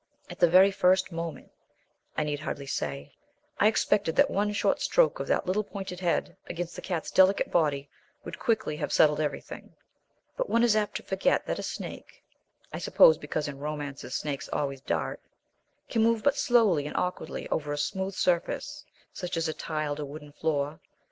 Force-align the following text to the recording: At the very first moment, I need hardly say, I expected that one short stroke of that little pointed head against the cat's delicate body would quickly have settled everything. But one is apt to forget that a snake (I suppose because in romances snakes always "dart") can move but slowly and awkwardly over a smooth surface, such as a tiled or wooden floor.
At 0.31 0.39
the 0.39 0.49
very 0.49 0.71
first 0.71 1.11
moment, 1.11 1.51
I 2.17 2.23
need 2.23 2.39
hardly 2.39 2.65
say, 2.65 3.11
I 3.59 3.67
expected 3.67 4.15
that 4.15 4.31
one 4.31 4.51
short 4.51 4.81
stroke 4.81 5.19
of 5.19 5.27
that 5.27 5.45
little 5.45 5.63
pointed 5.63 5.99
head 5.99 6.35
against 6.47 6.75
the 6.75 6.81
cat's 6.81 7.11
delicate 7.11 7.51
body 7.51 7.87
would 8.23 8.39
quickly 8.39 8.77
have 8.77 8.91
settled 8.91 9.19
everything. 9.19 9.75
But 10.35 10.49
one 10.49 10.63
is 10.63 10.75
apt 10.75 10.95
to 10.97 11.03
forget 11.03 11.45
that 11.45 11.59
a 11.59 11.61
snake 11.61 12.23
(I 12.73 12.79
suppose 12.79 13.19
because 13.19 13.47
in 13.47 13.59
romances 13.59 14.15
snakes 14.15 14.49
always 14.51 14.81
"dart") 14.81 15.21
can 15.87 16.01
move 16.01 16.23
but 16.23 16.35
slowly 16.35 16.87
and 16.87 16.97
awkwardly 16.97 17.47
over 17.49 17.71
a 17.71 17.77
smooth 17.77 18.15
surface, 18.15 18.83
such 19.13 19.37
as 19.37 19.47
a 19.47 19.53
tiled 19.53 19.99
or 19.99 20.05
wooden 20.05 20.31
floor. 20.31 20.79